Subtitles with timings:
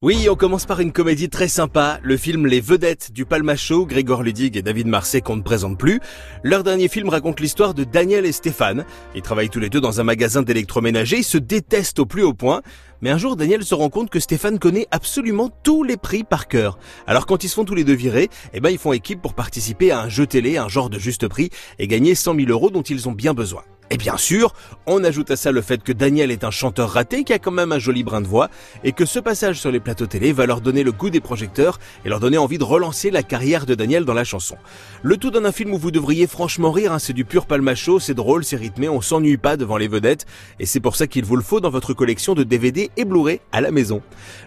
[0.00, 4.22] Oui, on commence par une comédie très sympa, le film Les Vedettes du Palmacho, Grégor
[4.22, 5.98] Ludig et David Marseille qu'on ne présente plus.
[6.44, 8.84] Leur dernier film raconte l'histoire de Daniel et Stéphane.
[9.16, 12.32] Ils travaillent tous les deux dans un magasin d'électroménager, ils se détestent au plus haut
[12.32, 12.62] point.
[13.02, 16.46] Mais un jour, Daniel se rend compte que Stéphane connaît absolument tous les prix par
[16.46, 16.78] cœur.
[17.08, 19.34] Alors quand ils se font tous les deux virer, eh ben ils font équipe pour
[19.34, 22.70] participer à un jeu télé, un genre de juste prix, et gagner 100 000 euros
[22.70, 23.64] dont ils ont bien besoin.
[23.90, 24.52] Et bien sûr,
[24.86, 27.50] on ajoute à ça le fait que Daniel est un chanteur raté qui a quand
[27.50, 28.50] même un joli brin de voix
[28.84, 31.78] et que ce passage sur les plateaux télé va leur donner le goût des projecteurs
[32.04, 34.56] et leur donner envie de relancer la carrière de Daniel dans la chanson.
[35.02, 37.98] Le tout donne un film où vous devriez franchement rire, hein, c'est du pur palmacho,
[37.98, 40.26] c'est drôle, c'est rythmé, on s'ennuie pas devant les vedettes
[40.60, 43.40] et c'est pour ça qu'il vous le faut dans votre collection de DVD et Blu-ray
[43.52, 44.02] à la maison.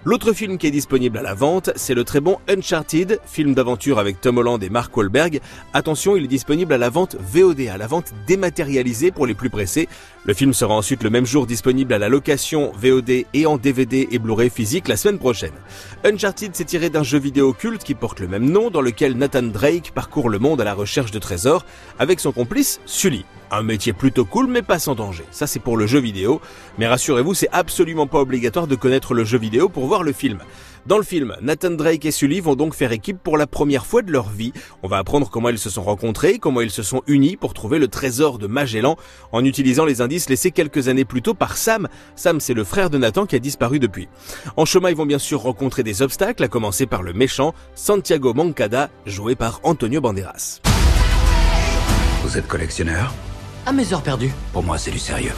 [0.06, 3.98] L'autre film qui est disponible à la vente, c'est le très bon Uncharted, film d'aventure
[3.98, 5.40] avec Tom Holland et Mark Wahlberg.
[5.74, 9.50] Attention, il est disponible à la vente VOD, à la vente dématérialisée pour les plus
[9.50, 9.88] pressés.
[10.24, 14.08] Le film sera ensuite le même jour disponible à la location VOD et en DVD
[14.12, 15.54] et Blu-ray physique la semaine prochaine.
[16.04, 19.44] Uncharted s'est tiré d'un jeu vidéo culte qui porte le même nom dans lequel Nathan
[19.44, 21.66] Drake parcourt le monde à la recherche de trésors
[22.00, 23.26] avec son complice Sully.
[23.50, 25.26] Un métier plutôt cool mais pas sans danger.
[25.32, 26.40] Ça c'est pour le jeu vidéo.
[26.78, 30.40] Mais rassurez-vous, c'est absolument pas obligatoire de connaître le jeu vidéo pour voir le film.
[30.88, 34.02] Dans le film, Nathan Drake et Sully vont donc faire équipe pour la première fois
[34.02, 34.52] de leur vie.
[34.82, 37.78] On va apprendre comment ils se sont rencontrés, comment ils se sont unis pour trouver
[37.78, 38.98] le trésor de Magellan
[39.32, 41.88] en utilisant les indices laissés quelques années plus tôt par Sam.
[42.16, 44.10] Sam, c'est le frère de Nathan qui a disparu depuis.
[44.58, 48.34] En chemin, ils vont bien sûr rencontrer des obstacles, à commencer par le méchant Santiago
[48.34, 50.62] Mancada, joué par Antonio Banderas.
[52.24, 53.14] Vous êtes collectionneur?
[53.68, 54.32] À mes heures perdues.
[54.52, 55.34] Pour moi, c'est du sérieux.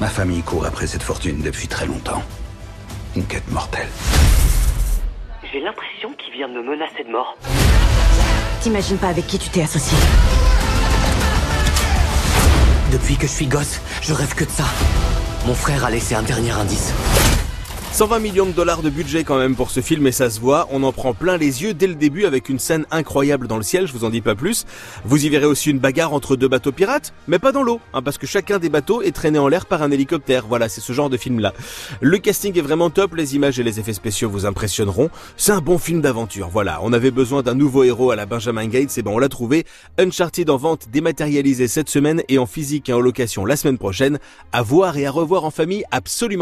[0.00, 2.22] Ma famille court après cette fortune depuis très longtemps.
[3.14, 3.88] Une quête mortelle.
[5.52, 7.36] J'ai l'impression qu'il vient de me menacer de mort.
[8.62, 9.98] T'imagines pas avec qui tu t'es associé
[12.90, 14.64] Depuis que je suis gosse, je rêve que de ça.
[15.46, 16.94] Mon frère a laissé un dernier indice.
[17.92, 20.66] 120 millions de dollars de budget quand même pour ce film et ça se voit,
[20.70, 23.62] on en prend plein les yeux dès le début avec une scène incroyable dans le
[23.62, 24.64] ciel, je vous en dis pas plus.
[25.04, 28.00] Vous y verrez aussi une bagarre entre deux bateaux pirates, mais pas dans l'eau, hein,
[28.00, 30.94] parce que chacun des bateaux est traîné en l'air par un hélicoptère, voilà c'est ce
[30.94, 31.52] genre de film là.
[32.00, 35.60] Le casting est vraiment top, les images et les effets spéciaux vous impressionneront, c'est un
[35.60, 39.02] bon film d'aventure, voilà, on avait besoin d'un nouveau héros à la Benjamin Gates, et
[39.02, 39.66] bon on l'a trouvé,
[39.98, 44.18] Uncharted en vente dématérialisé cette semaine et en physique et en location la semaine prochaine,
[44.50, 46.40] à voir et à revoir en famille absolument.